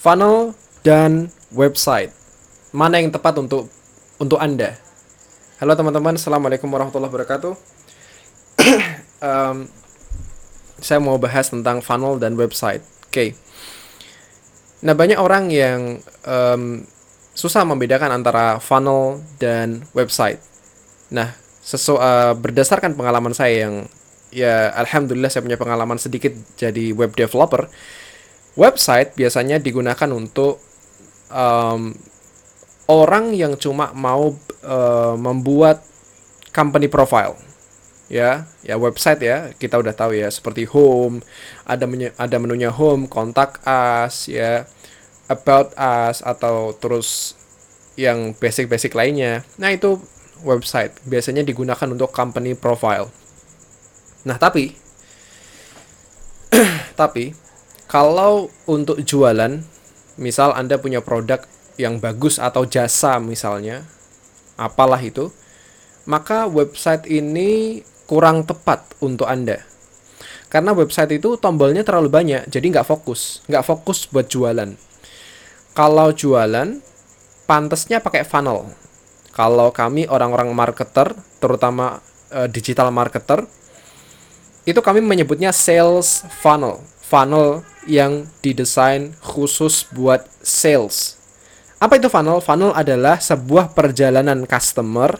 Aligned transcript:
funnel 0.00 0.56
dan 0.80 1.28
website. 1.52 2.08
Mana 2.72 2.96
yang 3.04 3.12
tepat 3.12 3.36
untuk 3.36 3.68
untuk 4.16 4.40
Anda? 4.40 4.80
Halo 5.60 5.76
teman-teman, 5.76 6.16
Assalamualaikum 6.16 6.72
warahmatullahi 6.72 7.12
wabarakatuh. 7.12 7.52
um, 9.28 9.68
saya 10.80 10.98
mau 11.04 11.20
bahas 11.20 11.52
tentang 11.52 11.84
funnel 11.84 12.16
dan 12.16 12.32
website. 12.40 12.80
Oke. 13.04 13.12
Okay. 13.12 13.28
Nah, 14.80 14.96
banyak 14.96 15.20
orang 15.20 15.52
yang 15.52 16.00
um, 16.24 16.88
susah 17.36 17.68
membedakan 17.68 18.16
antara 18.16 18.56
funnel 18.56 19.20
dan 19.36 19.84
website. 19.92 20.40
Nah, 21.12 21.36
sesu 21.60 22.00
uh, 22.00 22.32
berdasarkan 22.32 22.96
pengalaman 22.96 23.36
saya 23.36 23.68
yang 23.68 23.84
ya 24.32 24.72
alhamdulillah 24.80 25.28
saya 25.28 25.44
punya 25.44 25.60
pengalaman 25.60 26.00
sedikit 26.00 26.32
jadi 26.56 26.96
web 26.96 27.12
developer. 27.12 27.68
Website 28.60 29.16
biasanya 29.16 29.56
digunakan 29.56 30.12
untuk 30.12 30.60
um, 31.32 31.96
orang 32.92 33.32
yang 33.32 33.56
cuma 33.56 33.94
mau 33.96 34.36
uh, 34.66 35.16
membuat 35.16 35.80
company 36.52 36.92
profile. 36.92 37.40
Ya 38.10 38.44
ya 38.66 38.74
website 38.74 39.22
ya 39.22 39.54
kita 39.54 39.78
udah 39.78 39.94
tahu 39.94 40.18
ya 40.18 40.26
seperti 40.28 40.66
home 40.66 41.22
ada 41.62 41.86
menu, 41.86 42.10
ada 42.18 42.36
menunya 42.42 42.68
home 42.68 43.06
contact 43.06 43.62
us 43.62 44.26
ya 44.26 44.66
about 45.30 45.70
us 45.78 46.18
atau 46.20 46.74
terus 46.74 47.38
yang 47.94 48.34
basic-basic 48.34 48.92
lainnya. 48.92 49.46
Nah 49.62 49.70
itu 49.70 50.02
website 50.42 50.98
biasanya 51.06 51.46
digunakan 51.46 51.86
untuk 51.86 52.10
company 52.10 52.58
profile. 52.58 53.08
Nah 54.26 54.36
tapi 54.36 54.74
tapi 57.00 57.30
kalau 57.90 58.54
untuk 58.70 59.02
jualan 59.02 59.58
misal 60.14 60.54
anda 60.54 60.78
punya 60.78 61.02
produk 61.02 61.42
yang 61.74 61.98
bagus 61.98 62.38
atau 62.38 62.62
jasa 62.68 63.18
misalnya, 63.18 63.82
apalah 64.60 65.00
itu, 65.02 65.32
maka 66.04 66.44
website 66.44 67.08
ini 67.08 67.80
kurang 68.04 68.44
tepat 68.44 68.84
untuk 69.00 69.24
Anda. 69.24 69.64
Karena 70.52 70.76
website 70.76 71.16
itu 71.16 71.40
tombolnya 71.40 71.80
terlalu 71.80 72.12
banyak, 72.12 72.50
jadi 72.52 72.66
nggak 72.68 72.86
fokus, 72.86 73.40
nggak 73.48 73.64
fokus 73.64 74.04
buat 74.10 74.28
jualan. 74.28 74.76
Kalau 75.72 76.10
jualan, 76.12 76.82
pantasnya 77.46 78.02
pakai 78.02 78.26
funnel. 78.26 78.66
Kalau 79.30 79.70
kami 79.70 80.10
orang-orang 80.10 80.50
marketer, 80.50 81.14
terutama 81.38 82.02
uh, 82.34 82.50
digital 82.50 82.90
marketer, 82.90 83.46
itu 84.66 84.82
kami 84.82 85.00
menyebutnya 85.00 85.54
sales 85.54 86.26
funnel. 86.42 86.82
Funnel 87.10 87.66
yang 87.90 88.30
didesain 88.38 89.18
khusus 89.18 89.82
buat 89.90 90.30
sales 90.46 91.20
apa 91.80 91.96
itu 91.96 92.12
funnel? 92.12 92.44
Funnel 92.44 92.76
adalah 92.76 93.16
sebuah 93.16 93.72
perjalanan 93.72 94.44
customer 94.44 95.16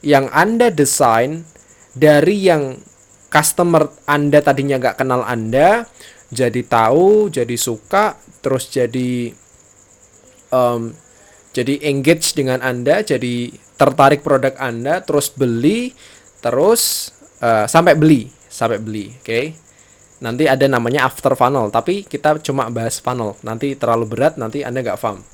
yang 0.00 0.32
Anda 0.32 0.72
desain 0.72 1.44
dari 1.92 2.48
yang 2.48 2.80
customer 3.28 3.92
Anda 4.08 4.40
tadinya 4.40 4.80
nggak 4.80 4.96
kenal 4.96 5.20
Anda, 5.28 5.84
jadi 6.32 6.64
tahu, 6.64 7.28
jadi 7.28 7.52
suka, 7.60 8.16
terus 8.40 8.72
jadi 8.72 9.36
um, 10.48 10.96
jadi 11.52 11.84
engage 11.84 12.32
dengan 12.32 12.64
Anda, 12.64 13.04
jadi 13.04 13.52
tertarik 13.76 14.24
produk 14.24 14.56
Anda, 14.56 15.04
terus 15.04 15.28
beli, 15.28 15.92
terus 16.40 17.12
uh, 17.44 17.68
sampai 17.68 17.92
beli, 17.92 18.32
sampai 18.48 18.80
beli, 18.80 19.20
oke? 19.20 19.28
Okay? 19.28 19.52
Nanti 20.20 20.44
ada 20.44 20.68
namanya 20.68 21.08
after 21.08 21.32
funnel, 21.32 21.72
tapi 21.72 22.04
kita 22.04 22.36
cuma 22.44 22.68
bahas 22.68 23.00
funnel. 23.00 23.40
Nanti 23.40 23.72
terlalu 23.72 24.04
berat, 24.04 24.36
nanti 24.36 24.60
Anda 24.60 24.84
nggak 24.84 25.00
paham. 25.00 25.24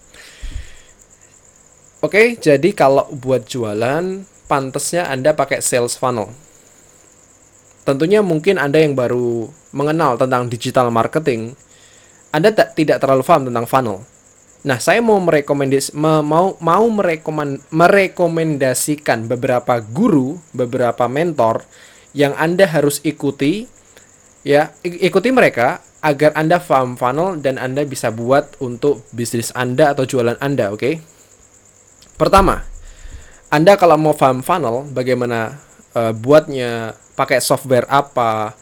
Oke, 2.07 2.39
jadi 2.39 2.71
kalau 2.71 3.11
buat 3.11 3.51
jualan, 3.51 4.23
pantasnya 4.47 5.11
Anda 5.11 5.35
pakai 5.35 5.59
sales 5.59 5.99
funnel. 5.99 6.31
Tentunya 7.83 8.23
mungkin 8.23 8.63
Anda 8.63 8.79
yang 8.79 8.95
baru 8.95 9.51
mengenal 9.75 10.23
tentang 10.23 10.47
digital 10.47 10.95
marketing, 10.95 11.59
Anda 12.31 12.55
tak, 12.55 12.79
tidak 12.79 13.03
terlalu 13.03 13.27
paham 13.27 13.51
tentang 13.51 13.67
funnel. 13.67 13.99
Nah, 14.67 14.83
saya 14.83 14.99
mau 14.99 15.19
merekomendasi 15.23 15.95
mau 15.95 16.59
mau 16.59 16.87
merekomend, 16.91 17.63
merekomendasikan 17.71 19.31
beberapa 19.31 19.79
guru, 19.79 20.39
beberapa 20.51 21.07
mentor 21.07 21.63
yang 22.15 22.35
Anda 22.35 22.67
harus 22.67 22.99
ikuti 23.07 23.71
ya, 24.47 24.71
ikuti 24.87 25.35
mereka 25.35 25.83
agar 25.99 26.31
Anda 26.39 26.63
paham 26.63 26.95
funnel 26.95 27.43
dan 27.43 27.59
Anda 27.59 27.83
bisa 27.83 28.15
buat 28.15 28.55
untuk 28.63 29.03
bisnis 29.11 29.51
Anda 29.59 29.91
atau 29.91 30.07
jualan 30.07 30.39
Anda, 30.39 30.71
oke? 30.71 30.79
Okay? 30.79 30.95
Pertama, 32.15 32.63
Anda 33.51 33.75
kalau 33.75 33.99
mau 33.99 34.15
paham 34.15 34.47
funnel, 34.47 34.87
bagaimana 34.95 35.59
uh, 35.99 36.15
buatnya, 36.15 36.95
pakai 37.19 37.43
software 37.43 37.91
apa, 37.91 38.55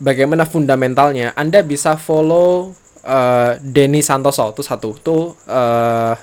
bagaimana 0.00 0.48
fundamentalnya, 0.48 1.36
Anda 1.36 1.60
bisa 1.60 2.00
follow 2.00 2.72
uh, 3.04 3.60
Denny 3.60 4.00
Santoso 4.00 4.56
itu 4.56 4.64
satu, 4.64 4.96
itu 4.96 5.36
uh, 5.46 6.16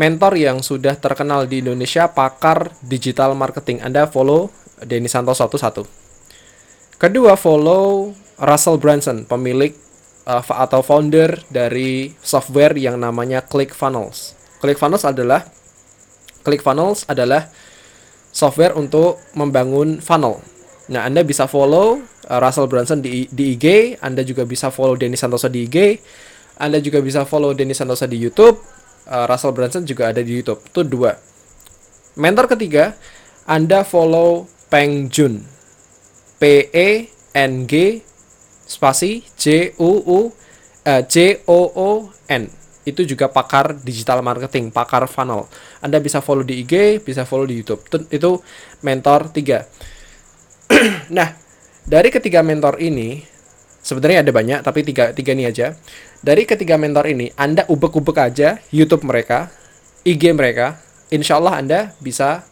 mentor 0.00 0.32
yang 0.40 0.64
sudah 0.64 0.96
terkenal 0.96 1.44
di 1.44 1.60
Indonesia, 1.60 2.08
pakar 2.08 2.72
digital 2.80 3.36
marketing. 3.36 3.84
Anda 3.84 4.08
follow 4.08 4.48
Denny 4.80 5.12
Santoso 5.12 5.44
itu 5.44 5.60
satu. 5.60 6.01
Kedua, 7.02 7.34
follow 7.34 8.14
Russell 8.38 8.78
Brunson, 8.78 9.26
pemilik 9.26 9.74
uh, 10.22 10.38
atau 10.38 10.86
founder 10.86 11.34
dari 11.50 12.14
software 12.22 12.78
yang 12.78 13.02
namanya 13.02 13.42
ClickFunnels. 13.42 14.38
ClickFunnels 14.62 15.02
adalah 15.02 15.42
ClickFunnels 16.46 17.10
adalah 17.10 17.50
software 18.30 18.78
untuk 18.78 19.18
membangun 19.34 19.98
funnel. 19.98 20.46
Nah, 20.94 21.02
Anda 21.10 21.26
bisa 21.26 21.50
follow 21.50 22.06
uh, 22.30 22.38
Russell 22.38 22.70
Brunson 22.70 23.02
di, 23.02 23.26
di 23.34 23.58
IG, 23.58 23.98
Anda 23.98 24.22
juga 24.22 24.46
bisa 24.46 24.70
follow 24.70 24.94
Denny 24.94 25.18
Santoso 25.18 25.50
di 25.50 25.66
IG, 25.66 25.98
Anda 26.62 26.78
juga 26.78 27.02
bisa 27.02 27.26
follow 27.26 27.50
Denny 27.50 27.74
Santoso 27.74 28.06
di 28.06 28.14
YouTube, 28.14 28.62
uh, 29.10 29.26
Russell 29.26 29.50
Brunson 29.50 29.82
juga 29.82 30.14
ada 30.14 30.22
di 30.22 30.38
YouTube. 30.38 30.62
Itu 30.70 30.86
dua. 30.86 31.18
Mentor 32.14 32.46
ketiga, 32.46 32.94
Anda 33.42 33.82
follow 33.82 34.46
Peng 34.70 35.10
Jun. 35.10 35.51
P 36.42 36.74
E 36.74 37.06
N 37.38 37.70
G 37.70 38.02
spasi 38.66 39.22
J 39.38 39.78
U 39.78 40.02
U 40.02 40.18
uh, 40.26 41.02
J 41.06 41.46
O 41.46 41.70
O 41.70 42.10
N 42.26 42.50
itu 42.82 43.06
juga 43.06 43.30
pakar 43.30 43.78
digital 43.78 44.26
marketing, 44.26 44.74
pakar 44.74 45.06
funnel. 45.06 45.46
Anda 45.78 46.02
bisa 46.02 46.18
follow 46.18 46.42
di 46.42 46.66
IG, 46.66 46.98
bisa 46.98 47.22
follow 47.22 47.46
di 47.46 47.62
YouTube. 47.62 47.86
Itu 48.10 48.42
mentor 48.82 49.30
tiga. 49.30 49.62
nah, 51.16 51.30
dari 51.86 52.10
ketiga 52.10 52.42
mentor 52.42 52.82
ini, 52.82 53.22
sebenarnya 53.78 54.26
ada 54.26 54.32
banyak, 54.34 54.58
tapi 54.66 54.82
tiga, 54.82 55.14
tiga 55.14 55.30
ini 55.30 55.46
aja. 55.46 55.78
Dari 56.22 56.42
ketiga 56.42 56.74
mentor 56.74 57.06
ini, 57.06 57.30
Anda 57.38 57.66
ubek-ubek 57.70 58.18
aja 58.18 58.58
YouTube 58.74 59.06
mereka, 59.06 59.50
IG 60.02 60.34
mereka, 60.34 60.82
insya 61.14 61.38
Allah 61.38 61.62
Anda 61.62 61.80
bisa 62.02 62.42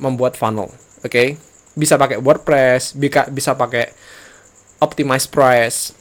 membuat 0.00 0.40
funnel. 0.40 0.72
Oke, 1.04 1.12
okay? 1.12 1.28
Bisa 1.72 1.96
pakai 1.96 2.20
WordPress, 2.20 2.96
bisa 2.96 3.28
bisa 3.28 3.56
pakai 3.56 3.92
Optimize 4.82 5.30
Price, 5.30 5.94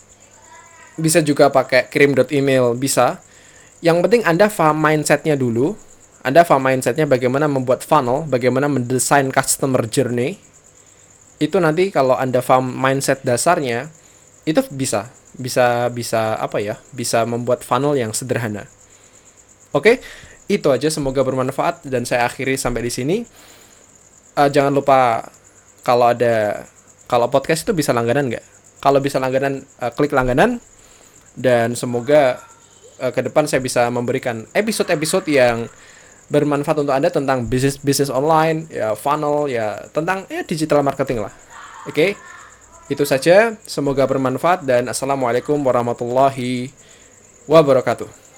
bisa 0.97 1.21
juga 1.21 1.53
pakai 1.53 1.87
kirim.email, 1.87 2.75
bisa 2.75 3.21
yang 3.81 3.99
penting 4.05 4.21
Anda 4.23 4.47
paham 4.47 4.77
mindsetnya 4.77 5.33
dulu. 5.33 5.73
Anda 6.21 6.45
paham 6.45 6.69
mindsetnya 6.69 7.09
bagaimana 7.09 7.49
membuat 7.49 7.81
funnel, 7.81 8.29
bagaimana 8.29 8.69
mendesain 8.69 9.25
customer 9.33 9.89
journey. 9.89 10.37
Itu 11.41 11.57
nanti 11.57 11.89
kalau 11.89 12.13
Anda 12.13 12.45
paham 12.45 12.69
mindset 12.77 13.25
dasarnya, 13.25 13.89
itu 14.45 14.61
bisa 14.69 15.09
bisa 15.33 15.89
bisa 15.89 16.37
apa 16.37 16.61
ya? 16.61 16.77
Bisa 16.93 17.25
membuat 17.25 17.65
funnel 17.65 17.97
yang 17.97 18.13
sederhana. 18.13 18.69
Oke, 19.73 19.97
itu 20.45 20.69
aja. 20.69 20.93
Semoga 20.93 21.25
bermanfaat 21.25 21.81
dan 21.89 22.05
saya 22.05 22.29
akhiri 22.29 22.61
sampai 22.61 22.85
di 22.85 22.91
sini. 22.93 23.17
Uh, 24.37 24.47
jangan 24.47 24.71
lupa 24.71 25.25
kalau 25.81 26.13
ada 26.13 26.65
kalau 27.09 27.27
podcast 27.27 27.67
itu 27.67 27.75
bisa 27.75 27.91
langganan 27.91 28.31
nggak? 28.31 28.45
Kalau 28.81 28.97
bisa 29.03 29.21
langganan, 29.21 29.61
uh, 29.83 29.91
klik 29.93 30.15
langganan 30.15 30.57
dan 31.37 31.77
semoga 31.77 32.41
uh, 33.03 33.11
ke 33.13 33.21
depan 33.21 33.45
saya 33.45 33.61
bisa 33.61 33.85
memberikan 33.91 34.47
episode-episode 34.55 35.27
yang 35.29 35.69
bermanfaat 36.31 36.79
untuk 36.79 36.95
Anda 36.95 37.11
tentang 37.11 37.45
bisnis 37.51 37.75
bisnis 37.77 38.07
online, 38.07 38.71
ya 38.71 38.95
funnel, 38.95 39.51
ya 39.51 39.83
tentang 39.91 40.23
ya 40.31 40.41
digital 40.47 40.81
marketing 40.81 41.27
lah. 41.27 41.33
Oke. 41.85 41.93
Okay? 41.93 42.09
Itu 42.91 43.07
saja, 43.07 43.55
semoga 43.63 44.03
bermanfaat 44.03 44.67
dan 44.67 44.91
assalamualaikum 44.91 45.55
warahmatullahi 45.63 46.71
wabarakatuh. 47.47 48.30